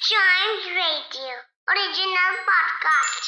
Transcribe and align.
Giant 0.00 0.62
Radio 0.76 1.32
original 1.70 2.36
podcast 2.44 3.26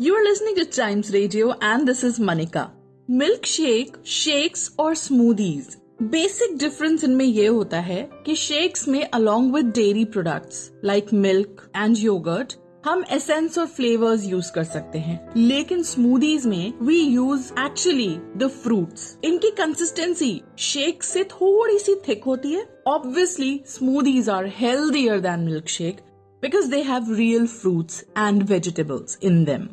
you 0.00 0.14
are 0.14 0.22
listening 0.22 0.56
to 0.56 0.64
Times 0.76 1.10
Radio 1.10 1.52
and 1.62 1.86
this 1.86 2.02
is 2.04 2.20
Manika 2.22 2.64
milk 3.08 3.46
shake 3.46 3.96
shakes 4.14 4.70
और 4.78 4.94
smoothies 4.94 5.76
basic 6.02 6.56
difference 6.58 7.04
इनमें 7.04 7.24
यह 7.24 7.50
होता 7.50 7.80
है 7.80 8.02
कि 8.26 8.36
shakes 8.36 8.88
में 8.88 9.02
along 9.04 9.54
with 9.54 9.72
dairy 9.74 10.04
products 10.04 10.70
like 10.84 11.12
milk 11.12 11.70
and 11.76 11.96
yoghurt 11.98 12.56
हम 12.84 13.04
essence 13.10 13.56
और 13.58 13.66
flavours 13.66 14.24
use 14.24 14.50
कर 14.52 14.64
सकते 14.64 14.98
हैं. 14.98 15.18
लेकिन 15.36 15.82
स्मूदीज 15.82 16.46
में 16.46 16.72
we 16.82 16.98
use 16.98 17.52
actually 17.60 18.08
the 18.36 18.48
fruits 18.62 19.16
इनकी 19.24 19.50
कंसिस्टेंसी 19.50 20.40
शेक 20.58 21.02
से 21.02 21.22
थोड़ी 21.24 21.78
सी 21.78 21.94
थिक 22.08 22.24
होती 22.24 22.52
है. 22.52 22.66
Obviously 22.86 23.60
smoothies 23.66 24.28
are 24.28 24.46
healthier 24.56 25.20
than 25.20 25.40
milk 25.40 25.68
shake 25.68 26.00
because 26.42 26.68
they 26.70 26.80
have 26.82 27.12
real 27.14 27.46
fruits 27.46 28.04
and 28.18 28.42
vegetables 28.42 29.18
in 29.22 29.42
them 29.44 29.66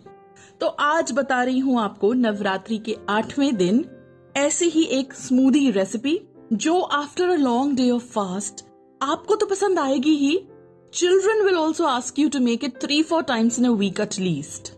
तो 0.61 0.67
आज 0.67 1.11
बता 1.11 1.41
रही 1.43 1.59
हूँ 1.59 1.79
आपको 1.81 2.13
नवरात्रि 2.13 2.77
के 2.77 2.95
आठवें 3.09 3.55
दिन 3.57 3.85
ऐसी 4.37 4.69
ही 4.69 4.83
एक 4.99 5.13
स्मूदी 5.13 5.69
रेसिपी 5.71 6.19
जो 6.53 6.79
after 6.81 7.29
a 7.29 7.35
long 7.35 7.75
day 7.77 7.89
of 7.89 8.05
fast 8.11 8.65
आपको 9.01 9.35
तो 9.35 9.45
पसंद 9.45 9.79
आएगी 9.79 10.15
ही 10.15 10.35
Children 10.91 11.45
will 11.45 11.57
also 11.57 11.85
ask 11.87 12.17
you 12.17 12.29
to 12.29 12.41
make 12.41 12.63
it 12.63 12.81
3 12.81 13.01
4 13.03 13.23
times 13.23 13.57
in 13.57 13.63
a 13.63 13.71
week 13.71 13.97
at 13.97 14.17
least. 14.17 14.73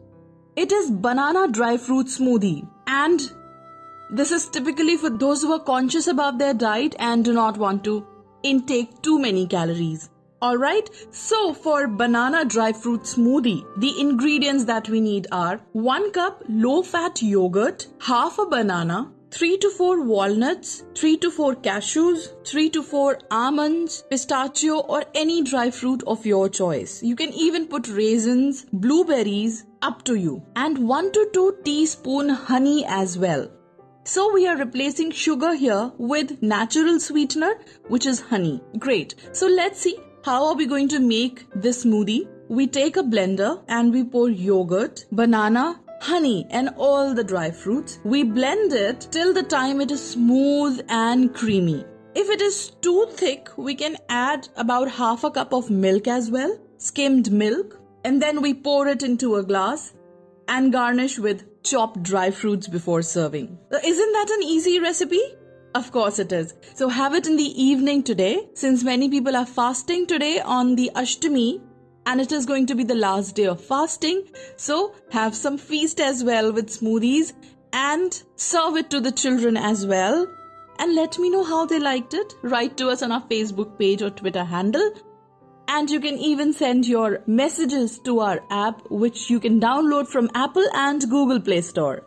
It 0.56 0.72
is 0.72 0.92
banana 0.92 1.48
dry 1.48 1.76
fruit 1.76 2.06
smoothie 2.16 2.68
and 2.86 3.32
this 4.12 4.32
is 4.32 4.46
typically 4.48 4.96
for 4.96 5.10
those 5.10 5.42
who 5.42 5.54
are 5.54 5.64
conscious 5.70 6.06
about 6.06 6.38
their 6.38 6.54
diet 6.54 6.96
and 7.00 7.26
do 7.26 7.34
not 7.34 7.58
want 7.58 7.84
to 7.86 8.06
intake 8.44 9.02
too 9.02 9.18
many 9.18 9.48
calories. 9.48 10.12
Alright, 10.44 10.92
so 11.10 11.52
for 11.52 11.88
banana 11.88 12.46
dry 12.46 12.74
fruit 12.74 13.02
smoothie, 13.02 13.66
the 13.78 14.00
ingredients 14.00 14.66
that 14.66 14.88
we 14.90 15.02
need 15.02 15.26
are 15.32 15.62
1 15.72 16.12
cup 16.12 16.44
low 16.48 16.84
fat 16.84 17.24
yogurt, 17.24 17.88
half 18.02 18.38
a 18.38 18.46
banana, 18.46 19.12
3 19.34 19.58
to 19.58 19.70
4 19.72 20.02
walnuts, 20.04 20.84
3 20.94 21.18
to 21.18 21.32
4 21.32 21.56
cashews, 21.56 22.28
3 22.46 22.70
to 22.70 22.84
4 22.84 23.18
almonds, 23.32 24.04
pistachio 24.08 24.82
or 24.82 25.04
any 25.16 25.42
dry 25.42 25.72
fruit 25.72 26.04
of 26.06 26.24
your 26.24 26.50
choice. 26.50 27.02
You 27.02 27.16
can 27.16 27.34
even 27.34 27.66
put 27.66 27.88
raisins, 27.88 28.68
blueberries, 28.72 29.66
up 29.82 30.04
to 30.04 30.14
you. 30.14 30.44
And 30.56 30.88
1 30.88 31.12
to 31.14 31.30
2 31.34 31.58
teaspoon 31.66 32.30
honey 32.30 32.86
as 32.88 33.18
well. 33.18 33.50
So 34.04 34.32
we 34.32 34.46
are 34.46 34.56
replacing 34.56 35.10
sugar 35.10 35.56
here 35.56 35.92
with 35.98 36.40
natural 36.44 37.00
sweetener, 37.00 37.56
which 37.88 38.06
is 38.06 38.20
honey. 38.20 38.62
Great. 38.78 39.16
So 39.32 39.48
let's 39.48 39.80
see 39.80 39.98
how 40.24 40.46
are 40.46 40.56
we 40.56 40.68
going 40.68 40.90
to 40.90 41.00
make 41.00 41.48
this 41.56 41.86
smoothie. 41.86 42.28
We 42.50 42.68
take 42.68 42.98
a 42.98 43.02
blender 43.02 43.64
and 43.68 43.92
we 43.92 44.04
pour 44.04 44.30
yogurt, 44.30 45.06
banana, 45.12 45.80
honey 46.04 46.46
and 46.50 46.70
all 46.78 47.14
the 47.14 47.24
dry 47.24 47.50
fruits. 47.50 48.00
We 48.04 48.24
blend 48.24 48.74
it 48.74 49.08
till 49.12 49.34
the 49.34 49.44
time 49.44 49.80
it 49.82 49.92
is 49.92 50.12
smooth 50.12 50.82
and 50.90 51.34
creamy. 51.34 51.86
If 52.16 52.30
it 52.30 52.42
is 52.42 52.72
too 52.82 53.08
thick, 53.12 53.50
we 53.58 53.74
can 53.74 53.98
add 54.10 54.48
about 54.56 54.92
half 54.92 55.24
a 55.24 55.32
cup 55.32 55.54
of 55.54 55.70
milk 55.70 56.08
as 56.08 56.30
well, 56.30 56.60
skimmed 56.78 57.32
milk, 57.32 57.80
and 58.04 58.22
then 58.22 58.42
we 58.42 58.54
pour 58.54 58.88
it 58.88 59.02
into 59.02 59.36
a 59.38 59.44
glass 59.44 59.94
and 60.48 60.74
garnish 60.74 61.18
with 61.18 61.64
chopped 61.64 62.04
dry 62.04 62.30
fruits 62.30 62.68
before 62.68 63.02
serving. 63.02 63.58
Uh, 63.72 63.80
Isn't 63.84 64.14
that 64.14 64.30
an 64.30 64.44
easy 64.44 64.80
recipe? 64.80 65.22
Of 65.74 65.92
course 65.92 66.20
it 66.20 66.32
is. 66.32 66.54
So 66.76 66.90
have 66.90 67.16
it 67.16 67.26
in 67.26 67.38
the 67.38 67.64
evening 67.64 68.04
today, 68.04 68.48
since 68.54 68.84
many 68.84 69.10
people 69.10 69.36
are 69.36 69.46
fasting 69.46 70.06
today 70.06 70.40
on 70.40 70.76
the 70.76 70.92
Ashtami, 70.96 71.62
and 72.06 72.22
it 72.22 72.32
is 72.32 72.46
going 72.46 72.66
to 72.68 72.76
be 72.76 72.84
the 72.84 72.96
last 72.96 73.36
day 73.36 73.46
of 73.46 73.64
fasting. 73.64 74.24
So 74.58 74.94
have 75.12 75.36
some 75.36 75.58
feast 75.58 76.00
as 76.00 76.24
well 76.24 76.52
with 76.52 76.70
smoothies 76.70 77.34
and 77.72 78.22
serve 78.36 78.78
it 78.78 78.90
to 78.92 79.00
the 79.00 79.12
children 79.12 79.58
as 79.58 79.86
well. 79.86 80.28
And 80.80 80.96
let 80.96 81.18
me 81.20 81.30
know 81.30 81.44
how 81.44 81.66
they 81.66 81.80
liked 81.80 82.14
it. 82.14 82.34
Write 82.42 82.78
to 82.78 82.90
us 82.90 83.02
on 83.02 83.12
our 83.12 83.22
Facebook 83.22 83.78
page 83.78 84.02
or 84.02 84.10
Twitter 84.10 84.44
handle. 84.44 84.92
And 85.68 85.90
you 85.90 86.00
can 86.00 86.18
even 86.18 86.52
send 86.52 86.86
your 86.86 87.24
messages 87.26 88.00
to 88.00 88.20
our 88.20 88.44
app, 88.50 88.82
which 88.90 89.30
you 89.30 89.40
can 89.40 89.60
download 89.60 90.08
from 90.08 90.30
Apple 90.36 90.66
and 90.74 91.02
Google 91.10 91.40
Play 91.40 91.62
Store. 91.62 92.04